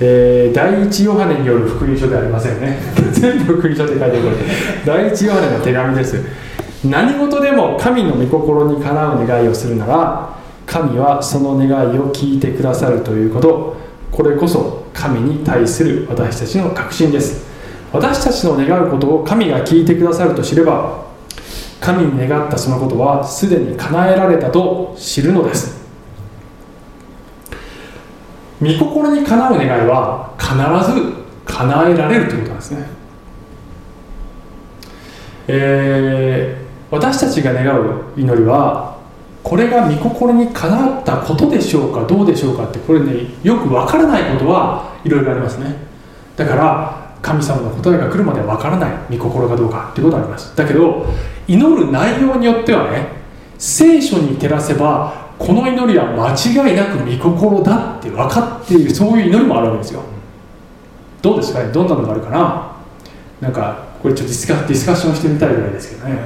[0.00, 2.78] えー、第一ヨハネによる福音書ではありませんね。
[3.12, 4.20] 全部福音書って書いてある
[4.84, 6.16] 第一ヨハネの手紙です。
[6.84, 10.30] 何事でも神の御心にかなう願いをするなら
[10.66, 13.76] 神はその願いを聞いてくださるということ。
[14.10, 17.48] これこそ神に対する私たちの確信です。
[17.92, 21.06] 私たちの願うことを神が聞いてくださると知れば
[21.80, 25.80] 神に願ったそのことはすでに叶えられたと知るのです。
[28.62, 30.54] 御心にかなう願いは必
[30.92, 32.86] ず叶えられるということなんですね、
[35.48, 38.89] えー、私たちが願う祈りは
[39.42, 45.76] これが御心にかなったことでしょうかどうでしょうかってこれねよくわからないことはいろいろありますね。
[46.36, 50.54] だから神様の答えが来るまでわからない御心かどうかってことがあります。
[50.56, 51.06] だけど
[51.48, 53.08] 祈る内容によってはね
[53.58, 60.02] 聖書に照らせばこの祈りは間違いなく御心だって分かっているそういう祈りもあるわけですよ。
[61.22, 61.72] どうですかね？
[61.72, 62.76] どんなのがあるかな？
[63.40, 66.18] なんかこれちょっとディスカディスカッションしてみたいぐらいですけどね。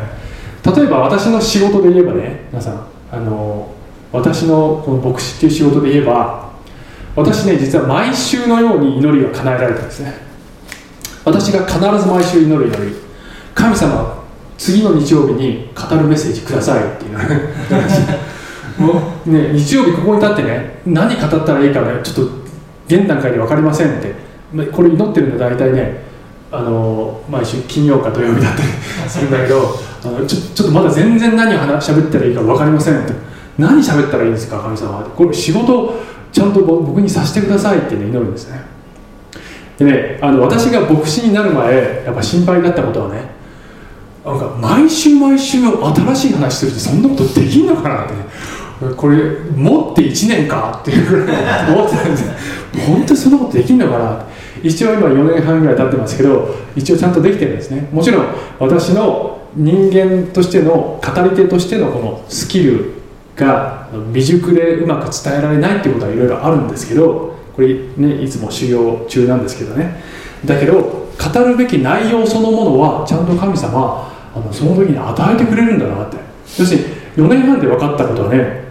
[0.65, 3.73] 例えば私の仕事で言えばね皆さんあの
[4.13, 6.53] 私のこの牧師っていう仕事で言えば
[7.17, 10.13] 私ね実は毎週のように祈りが叶えられたんですね。
[11.25, 12.97] 私が必ず毎週祈る祈り。
[13.55, 14.25] 神様
[14.59, 22.35] 次の日曜日に語るメッセージくださいっていうもうね日曜日ここに立ってね何語ったらいいかねちょっと
[22.87, 24.25] 現段階で分かりませんって。
[24.73, 26.05] これ祈ってるの大体ね
[26.53, 28.69] あの毎週金曜か土曜日だったり
[29.09, 29.77] するんだけど
[30.27, 33.35] ちょちょっとまだ全然何を話喋ったらいいか分かりませんって。
[33.59, 35.95] 何喋ったらいいんですか神様これ仕事
[36.33, 38.61] ちゃんと僕にさせてくださいって、ね、祈るんですね。
[39.79, 43.31] でねあの私が牧師になる前やっぱ心配だったことはね
[44.25, 48.25] なんか毎週毎週新しい話するってそんなことできんのかなってね。
[48.97, 49.17] これ
[49.57, 52.25] 持って1年かっていうぐらい思ってたんです
[52.87, 54.27] 本当にそんなことできんのかな
[54.63, 57.89] 一応今4年半ぐらい経ってますけど一応ちゃんとできてるんですね。
[57.93, 58.27] もちろん
[58.59, 62.95] 私の人間としての語り手としてのこのスキル
[63.37, 70.03] が未熟でうまく伝えられないっていうことはいろいろあるんですけどこれねいつも修行中なんですけどね。
[70.45, 76.25] だけど語るべき内容そのものはちゃんと神様あのその時に与えてくれるんだなって。
[76.59, 76.85] 要するに
[77.17, 78.65] 4年半で分かったことはね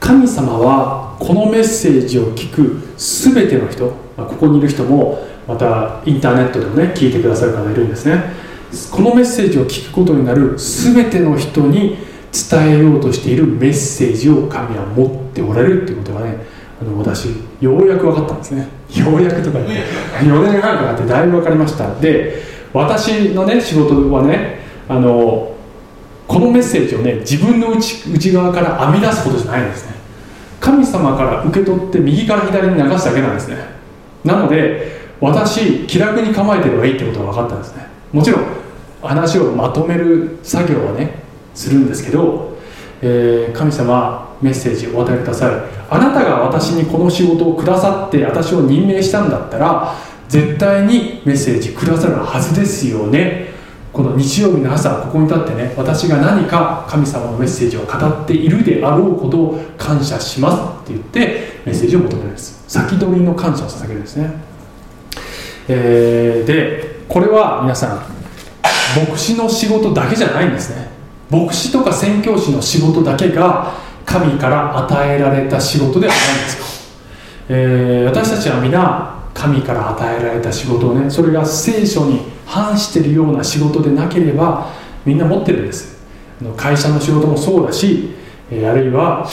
[0.00, 8.22] 神様はこのメッセージを聞く全ての人、まあ、ここにいる人もまたインターネットでもね聞いてくださる方がいるんですね。
[8.90, 11.96] このメッセージを聞くことになる全ての人に
[12.50, 16.36] 伝えようとしているメッセージを神は持っておられるっていうことがね
[16.80, 17.28] あの私
[17.60, 18.68] ようやく分かったんですね。
[18.94, 19.82] ようやくとか言って。
[20.24, 25.54] 4年半かかってだいぶ分かりましたで私のね仕事はねあの
[26.26, 29.94] このメッセージをね自分の内内側から編み出すことじゃないんですね
[30.60, 33.56] 神様から受け取って右から左に流すだけなんですね
[34.24, 38.46] なので私気楽に構えてればいいってことが分かったんですねもちろん
[39.02, 41.22] 話をまとめる作業はね
[41.54, 42.56] するんですけど、
[43.02, 45.52] えー、神様メッセージをお与えください。
[45.90, 49.94] あなたが私にこの仕事をくださって私を任命したんだったら
[50.28, 53.56] 絶対にメッセージくださるはずですよね。
[53.92, 62.62] この日曜日の朝ここに立ってね私が何か神様のメッセージを語っているであろうことを感謝しますって言ってメッセージを求めるんです。
[62.68, 64.30] 先取りの感謝を捧げるんですね、
[65.68, 67.98] えー、でこれは皆さん
[69.06, 70.88] 牧師の仕事だけじゃないんですね。
[71.30, 73.74] 牧師とか宣教師の仕事だけが
[74.06, 76.64] 神から与えられた仕事ではないんですよ、
[77.50, 84.72] えー、私たちは皆神から与えられた仕事をねそれが聖書に反してるような仕事でなければ
[85.04, 85.98] みんな持ってるんです。
[86.56, 88.14] 会社の仕事もそうだし
[88.50, 89.28] あるいは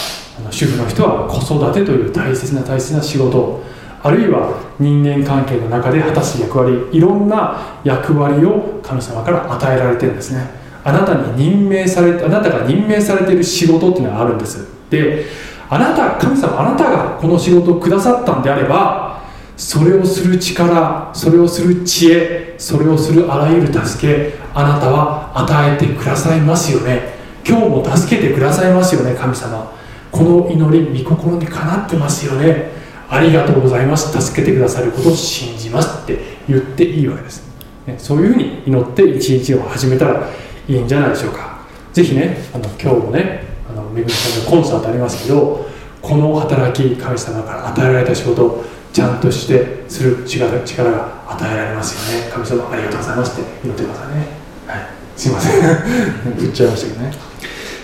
[0.52, 3.64] 主婦の人は子育てという大切な大切な仕事。
[4.06, 10.48] あるいは人間関係の中で果たす役割いろんな役割を神様から与えられてるんですね。
[10.84, 14.64] あなたに任命されあなたが任命されている仕事っていうのがあるんです。
[14.92, 15.26] で
[15.72, 19.24] あなた神様あなたがこの仕事をくださったんであれば
[19.58, 27.16] それをする力それをする知恵それをするあらゆる助けあなたは与えてくださいますよね。
[27.44, 29.74] 今日も助けてくださいますよね神様。
[30.12, 32.75] この祈り御心にかなってますよね。
[33.10, 34.12] ありがとうございます。
[34.22, 37.48] 助けてくださることを信じますって言っていいわけです、
[37.86, 40.30] ね、そういうふうに祈って一日を始めたら
[40.68, 41.56] いいんじゃないでしょうか。
[41.94, 45.66] ぜひねあの今日もねあのめぐみさんのコンサートありますけど
[46.02, 52.30] この働き神様から与えられた仕事をちゃんとしてする力力が与えられますよね。
[52.32, 54.28] 神様ありがとうございますって祈ってくださいね。
[54.68, 54.88] はい。
[55.18, 55.62] すいません。
[56.38, 57.14] 振っちゃいましたけどね。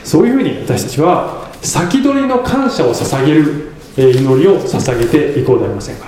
[0.04, 6.08] そういうふうに私たちは先取りの感謝を捧げる祈りを捧げていこうではありませんか。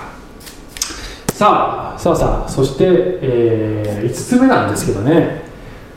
[1.32, 5.44] さあさあさあそして、えー、5つ目なんですけどね。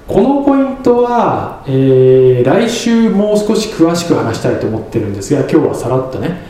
[0.08, 6.48] このポイントは、えー、来週もう少し詳しく話したいと思ってるんですが今日はさらっとね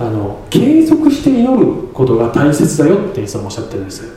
[0.00, 4.12] あの継続して祈ることが大切だよっていつもおっしゃってるんです、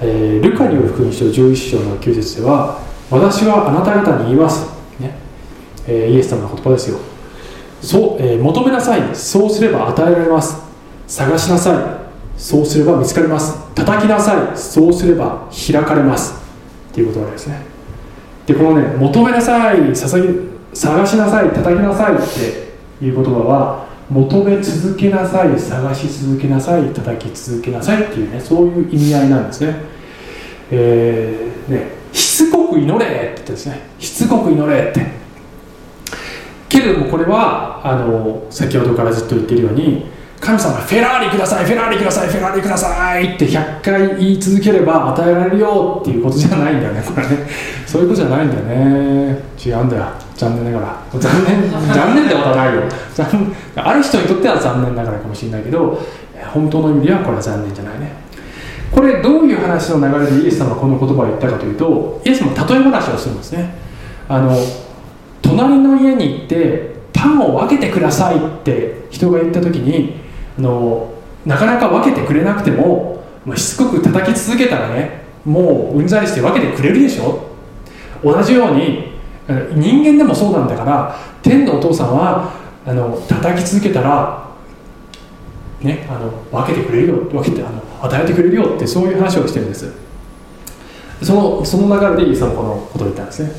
[0.00, 2.80] えー、ルカによる福音書11章の9節では
[3.10, 4.66] 私はあなた方に言います、
[4.98, 5.14] ね。
[5.86, 6.98] えー、イエス様の言葉ですよ。
[7.80, 9.02] そう、えー、求めなさい。
[9.14, 10.56] そうすれば与えられます。
[11.06, 12.06] 探しなさい。
[12.40, 13.56] そうすれば見つかります。
[13.74, 14.58] 叩きなさい。
[14.58, 16.34] そうすれば開かれます。
[16.90, 17.62] っていうことですね。
[18.46, 19.78] でこのね求めなさい。
[19.78, 21.50] 捧げ探しなさい。
[21.50, 22.14] 叩きなさい。
[22.14, 22.18] っ
[22.98, 25.58] ていう言葉は求め続けなさい。
[25.58, 26.82] 探し続けなさい。
[26.92, 28.04] 叩き続けなさい。
[28.04, 29.76] っていうねそういう意味合いなんですね,、
[30.70, 33.80] えーね、しつこく祈れって言ってですね。
[33.98, 35.25] しつこく祈れって。
[36.68, 40.06] けれどもこれはあの先ほどからずっと言ってるように
[40.40, 47.48] 神様フェラーリくださいフェラーリくださいフェラーリくださいって100回言い続ければ与えられるよっていうことじゃないんだよねこれね。
[47.86, 49.42] そういうことじゃないんだよね。
[49.64, 50.06] 違うんだよ。
[50.36, 51.18] 残念ながら。
[51.18, 51.70] 残念。
[51.70, 52.82] 残念ってことはないよ。
[53.76, 56.00] ある人にとっては残念ながらかもしれないけど
[56.52, 58.12] 本当の意味ではこれは残念じゃないね。
[58.92, 63.74] これどういう話の流れでイエス様はこの言葉を言ったかというとイエス様例え話をするんですね。
[64.28, 64.56] あの
[65.42, 70.20] 隣の家に行ってパンを分けてくださいって人が言った時に
[70.58, 71.12] あの
[71.44, 77.46] なかなか分けてくれなくても、まあ、しつこく叩き続けたらねもううんざりして分けてくれるでしょ？
[78.22, 79.12] 同じように
[79.74, 82.52] 人間でもそうなんだから天のお父さんは
[82.84, 84.44] あの叩き続けたら
[85.80, 89.92] ね、あの分けてくれるよ分けてあの与えてくれるよってそういう話をしてるんです。
[91.22, 93.52] そのその流れでイエス様このことを言ったんですね。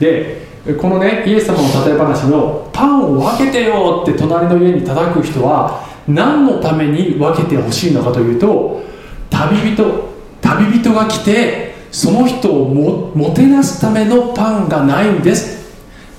[0.00, 8.82] でこのねイエス様の例え話のパンを分けてよって隣の家に叩く人は何のために分けてほしいのかというと
[9.30, 10.08] 旅人
[10.40, 15.58] 旅人が来てその人をももてなすためのパンがないんです。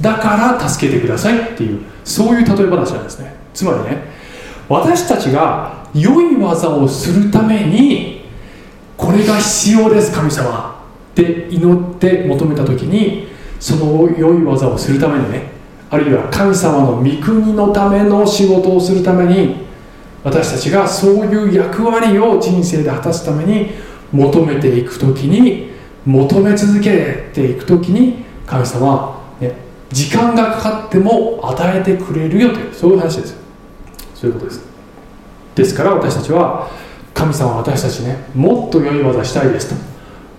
[0.01, 3.35] だから助けてくださいっていうそういう例え話なんですね。
[3.53, 4.03] つまりね
[4.67, 8.21] 私たちが良い技をするために
[8.95, 13.27] これが必要です神様って祈って求めた時に
[13.59, 15.51] その良い技をするためにね
[15.89, 19.67] あるいは神様の御国のための仕事をするために
[20.23, 23.71] 私たちがそういう役割を人生で果たすために
[24.11, 25.69] 求めていく時に
[26.05, 29.53] 求め続けていく時に神様は、ね、
[29.89, 33.37] 時間がかかっても与えてくれるよというそういう話です
[34.15, 34.69] そういうことです。
[35.55, 36.69] ですから私たちは
[37.13, 39.88] 神様は私たちねもっと良い技したいですと。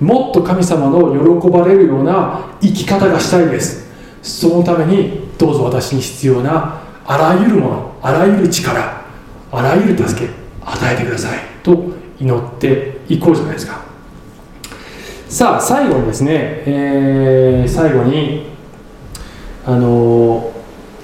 [0.00, 3.88] もっと神様の喜ばれるような生き方がしたいです。
[4.22, 9.04] そのためにどうぞ私に必要なあらゆるものあらゆる力
[9.52, 10.32] あらゆる助け
[10.64, 11.38] 与えてください。
[11.62, 11.76] と
[12.18, 13.80] 祈っていこうじゃないですか。
[15.28, 16.30] さあ最後にですね、
[16.66, 18.46] えー、最後に
[19.64, 20.52] あの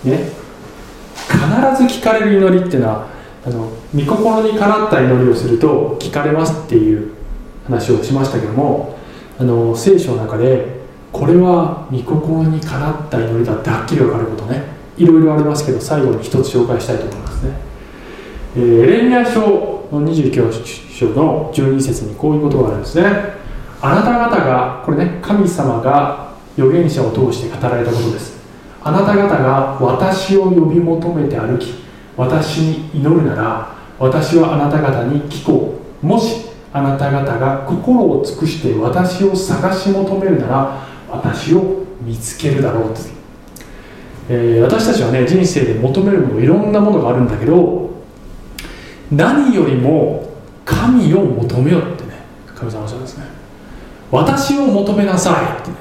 [0.05, 0.31] ー、ね
[1.29, 3.09] 必ず聞かれる祈りっていうのは
[3.45, 7.16] あの御心にかなった祈りをすると聞かれますっていう
[7.67, 8.97] 話をしましたけども
[9.39, 10.77] あの聖書の中で
[11.13, 14.77] これは御心にかなった祈りだってはっきり分かることね。
[14.97, 17.53] いろいろありますけど最後に一つ紹介したいと思いますね、
[18.57, 19.41] えー、エレミア書
[19.93, 20.53] の29
[20.91, 23.05] 章の12節にこういうことがあるんですね。
[23.81, 28.37] あなた方がこれね神様が預言者を通して語られたことです。
[28.83, 31.75] あなた方が私を呼び求めて歩き
[32.17, 36.07] 私に祈るなら私はあなた方に聞こう。
[36.07, 36.46] もし
[36.77, 43.01] あなた方が心を尽くして私を探し求めるなら私を見つけるだろうと、
[44.29, 47.91] えー、私たちはね人生で求めるものいろんなものがあるんだけど
[49.11, 50.29] 何よりも
[50.67, 53.25] 神を求めよってね神様おっしゃるんですね。
[54.11, 55.77] 私を求めなさいってね。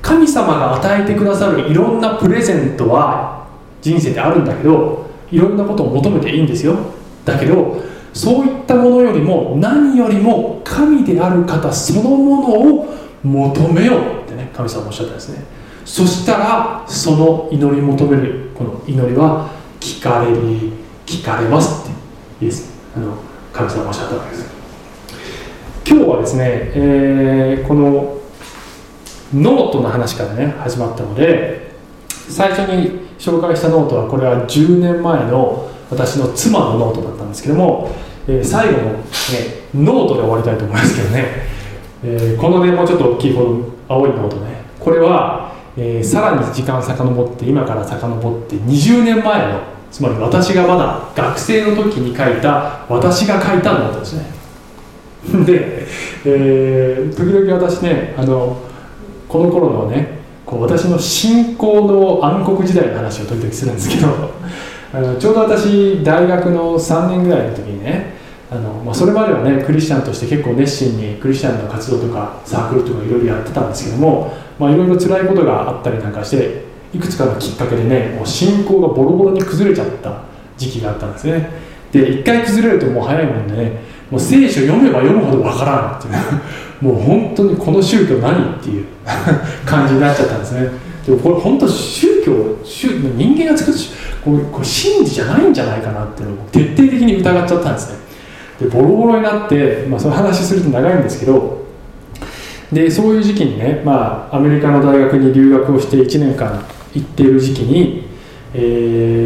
[0.00, 3.48] 神様が与えてくださるいろんなプレゼントは
[3.82, 6.76] 人生であるんだけどいろんなことを求めていいんですよ。
[7.24, 15.44] だけどそういったものよりも何よりも神である方そのものを求めようってね神様おっしゃったんですね。
[15.84, 19.50] そしたらその祈り求めるこの祈りは
[19.80, 20.36] 聞かれる
[21.06, 21.92] 聞かれますっ
[22.38, 23.16] ていいですあの
[23.52, 24.50] 神様おっしゃったわけです。
[25.86, 26.44] 今日はですね、
[26.74, 28.20] えー、この
[29.34, 31.72] ノートの話からね始まったので
[32.28, 37.90] 最初に紹介したノートはこれは10年前の私の妻のノートだったんですけども、
[38.28, 39.02] えー、最後の、ね、
[39.74, 41.24] ノートで終わりたいと思いますけどね、
[42.04, 44.60] えー、このねもうちょっと大きいこの青いノートね。
[44.78, 49.60] これは、えー、さらに時間遡って今から遡って20年前の
[49.90, 54.40] つまり私がまだ学生の時に書いた私が書いたノートですね。
[55.44, 55.86] で、
[56.24, 58.56] えー、時々私ねあの
[59.28, 64.08] この頃のねこう私の信仰の暗黒時代の話を時々するんですけど
[64.92, 68.14] あのちょうど私大学の3年ぐらいの時にね
[68.50, 80.24] あの、まあ、それまではねクリスチャンとして結構熱心にクリスチャンの活動とかサークルとかいろいろやってたんですけどもいろいろ辛いことがあったりなんかしていくつかのきっかけでねもう信仰がボロボロに崩れちゃった
[80.56, 81.48] 時期があったんですね。
[81.92, 86.14] で一回崩れるともう早いもんでねもう聖書読めば読むほどわからんっていう
[86.84, 88.84] もう本当にこの宗教何っていう
[89.64, 90.68] 感じになっちゃったんですね。
[91.06, 92.32] でもこれ本当宗教
[92.64, 93.78] 宗人間が作る
[94.24, 97.98] これこれ真理じゃないんじゃないかなっていうのを徹底的に疑っちゃったんですね。
[98.60, 101.64] でボロボロになって、まあ、その話すると長いんですけど
[102.70, 106.62] でそういう時期にね、まあ、アメリカの大学に留学をして1年間
[106.94, 108.04] 行っている時期に、
[108.52, 108.58] え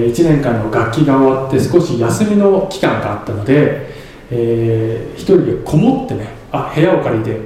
[0.08, 3.92] ー、1年間の学期が終わって少し休みの期間があったので、
[4.30, 7.40] えー、一人でこもってねあ部屋を借りて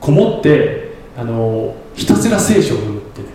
[0.00, 3.28] こもってあのひたすら聖書を読むってね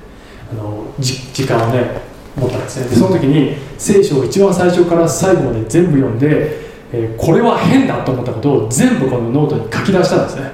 [0.51, 2.04] あの時間をね
[2.37, 10.51] 持ったんですねでその時に聖書を一番最初から最後まで全部読んでえーこれは変だと思ったことを全部このノートに書き出したんですね。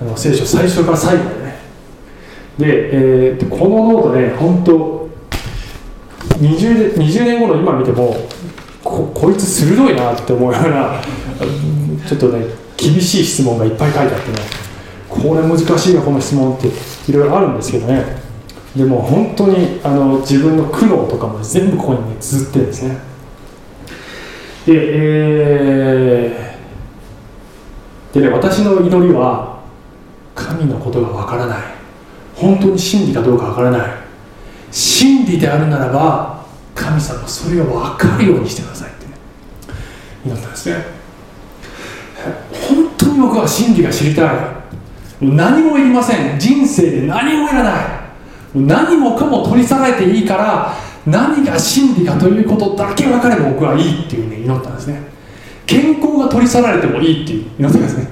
[0.00, 1.56] あの聖書最初から最後までね。
[2.58, 5.08] で,、えーこのノートね本当
[6.38, 8.16] 20, 20年後の今見ても
[8.84, 11.00] ここいつ鋭いなって思うような
[12.06, 12.46] ちょっとね
[12.76, 14.38] 厳しい質問がいっぱい書いてあってね
[15.08, 16.68] これ難しいよこの質問って
[17.08, 18.25] いろいろあるんですけどね。
[18.76, 22.98] でも本当にあの自分の苦悩とかも全部ここにね綴ってるんですね。
[24.66, 29.60] で,、えーでね私の祈りは
[30.34, 31.58] 神のことがわからない。
[32.34, 33.90] 本当に真理かどうかわからない。
[34.70, 39.06] 真理であるならば神様それを分かるようにしてくださいって。
[39.06, 39.12] ね
[40.26, 40.84] 祈ったんですね。
[42.68, 44.36] 本当に僕は真理が知りたい。
[45.22, 46.38] 何もいりません。
[46.38, 47.95] 人生で何もいらない。
[48.56, 50.74] 何もかも取り去られていいから
[51.06, 55.02] 何が真理かということだけ分かれば僕はいいっていうね祈ったんですね。
[55.66, 58.08] 健康が取り去られてもいいっていう祈ったんですね。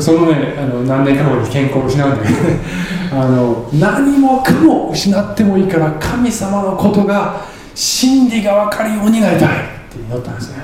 [0.00, 2.58] そのねあの何年か後に健康を失うんだけどね。
[3.10, 7.36] あの何もかも失ってもいいから神様のことが
[7.74, 9.52] 真理が分かるようになりたいっ
[9.90, 10.56] て祈ったんですね。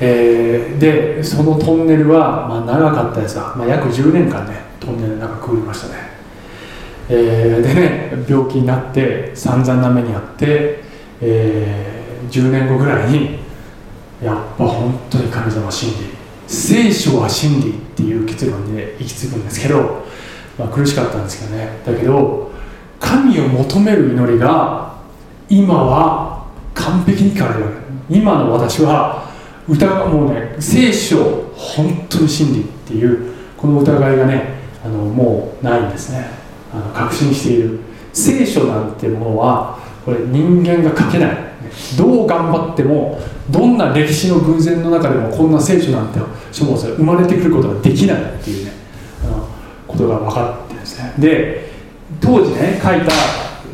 [0.00, 5.94] えーでそのトンネルは、まあ、長かったですが、まあ、約10年間ねトンネルの中くぐりましたね、
[7.08, 10.82] えーでね病気になって散々な目にあって、
[11.20, 11.98] えー
[12.30, 13.38] 10年後ぐらいに
[14.22, 20.04] やっぱ本当に神様は真理聖書は真理っていう結論に、ね、行き着くんですけど、
[20.58, 21.68] まあ、苦しかったんですけどね。
[21.84, 22.50] だけど
[22.98, 24.96] 神を求める祈りが
[25.48, 27.64] 今は完璧に変わる。
[28.08, 29.30] 今の私は
[29.68, 31.22] 疑うもうね聖書
[31.54, 36.37] 本当に真理っていうこの疑いがねあのもうないんですね。
[36.72, 37.80] あの確信している。
[38.12, 41.48] 聖書なんてものはこれ人間が書けない。
[41.96, 46.18] どう頑張ってもどんな歴史の偶然の中でもこんな聖書なんて
[46.52, 48.72] 書物が生まれてくることができないっていうね
[49.24, 49.48] あの
[49.86, 51.14] ことが分かってですね。
[51.18, 51.70] で
[52.20, 53.10] 当時ね書いた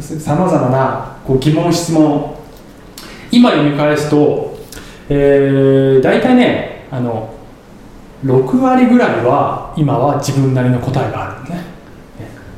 [0.03, 2.37] さまざまなこう疑問質問
[3.31, 4.59] 今読み返すと、
[5.09, 7.35] えー、大体ねあの
[8.25, 11.34] 6割ぐらいは今は自分なりの答えがある。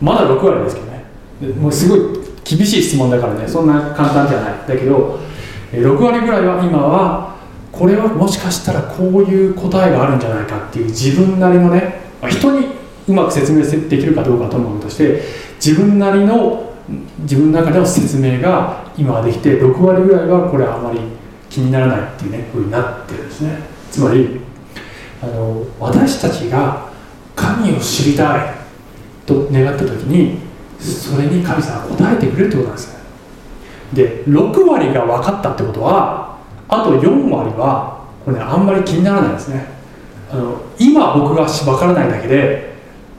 [0.01, 1.05] まだ6割ですけどね。
[1.41, 2.01] でもうすごい
[2.45, 3.47] 厳しい質問だからね。
[3.47, 4.55] そんな簡単じゃない。
[4.67, 5.19] だけど
[5.73, 7.37] えー6割ぐらいは今は
[7.73, 12.69] これはもしかしたらこういう答えがあるんじゃないかっていう自分なりのねまあ人に
[13.09, 15.23] うまく説明できるかどうかはともかくとして
[15.57, 16.73] 自分なりの
[17.21, 21.01] 自分の中での説明が今はできて6割ぐらいはこれはあまり
[21.51, 23.59] 気にならないっていうねふうになってるんですね。
[23.91, 24.41] つまり
[25.23, 26.91] あの私たちが
[27.35, 28.55] 神を知りたい
[29.27, 30.39] と願った時に
[30.81, 32.97] それに神様が答えてくれるってことなんですね。
[33.93, 39.67] で6割が分かったってことはあと4割はこれ、ね、あんまり気にならないですね。
[40.31, 42.75] あの今僕が分からないだけで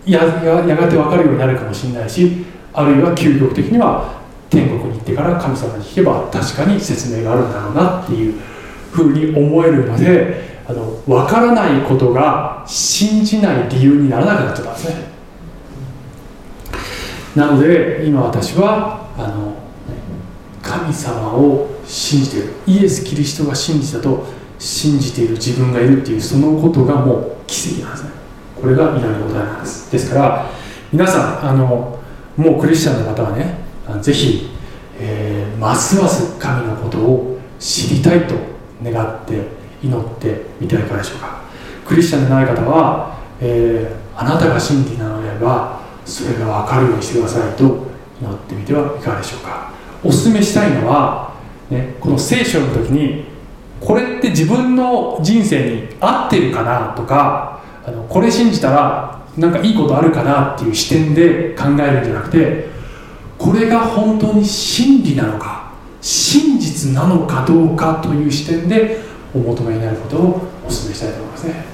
[0.05, 8.34] やややがて分かるようになるかもしれないしあるいは究極的には天国に行ってから神様に聞けば確かに説明があるんだろうなっていう
[8.91, 15.16] ふうに思えるのであの分からないことが信じない理由にならなくなっちゃったんですね。
[17.38, 19.54] なので今私はあの
[20.62, 22.54] 神様を信じている。
[22.66, 24.26] イエス・キリストが信じたと
[24.58, 28.10] 信じている自分がいるっていうそのことがもう奇跡なんですね。
[28.60, 29.92] これが祈りの答えなんです。
[29.92, 30.50] ですから
[30.92, 32.00] 皆さんあの
[32.36, 33.60] もうクリスチャンの方はね
[34.02, 34.50] ぜひ、
[35.00, 38.36] えーますます神のことを知りたいと
[38.84, 39.42] 願って
[39.84, 41.42] 祈ってみてはいかがでしょうか。
[41.86, 47.64] クリスチャンでない方は、えーあなたが真理なのであればそれが分かるようにしてくださいと
[48.22, 49.72] 祈ってみてはいかがでしょうか。
[50.03, 51.34] お勧めしたいのは、
[51.70, 53.26] ね、この聖書の時に
[53.82, 62.68] これって自分の人生に合ってるかなとかあのこれ信じたらなんかいいことあるかなっていう視点で考えるんじゃなくて
[63.38, 68.99] これが本当に真理なのか真実なのかどうかという視点で
[69.34, 70.22] お求めになることを
[70.66, 71.66] お勧めしたいと思いますね、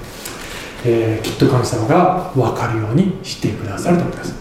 [0.85, 4.35] えーきっと神様が分かるようにしてくださると思います。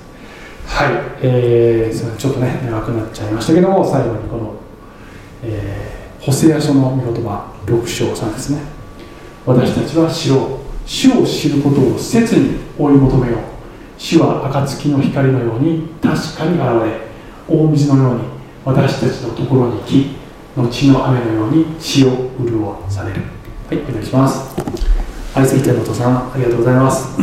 [0.66, 4.54] はい、えー、ちょっとね長くなっちゃいましたけども最後にこの、
[5.44, 8.60] えーホセア書の御言葉6章3ですね。
[9.44, 13.40] 私たちは主を主を知ることを切に追い求めよう。
[13.98, 17.00] 主は暁の光のように確かに現れ
[17.48, 18.20] 大水のように
[18.64, 20.16] 私たちのところに来
[20.56, 23.22] 後の雨のように地を潤される。
[23.68, 25.01] はいお願いします。
[25.34, 27.16] 愛する天のお父さんありがとうございます。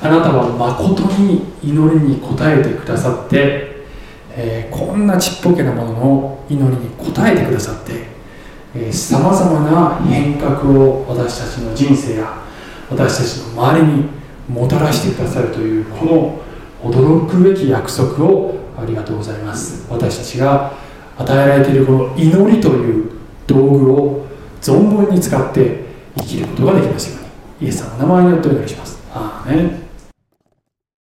[0.00, 3.86] あなたは誠に祈りに応えてくださって、
[4.30, 12.42] えーこんなちっぽけなものの祈りに応えてくださってさまざまな変革を私たちの人生や
[12.90, 14.04] 私たちの周りに
[14.48, 19.86] もたらしてくださるというこの驚くべき約束をありがとうございます。
[19.90, 20.72] 私たちが
[21.16, 23.10] 与えられているこの祈りという
[23.46, 24.26] 道具を
[24.60, 25.83] 存分に使って
[26.16, 29.02] 生きることができますようにイエス様の名前によってお願いします。
[29.12, 29.56] アー。
[29.56, 29.83] メン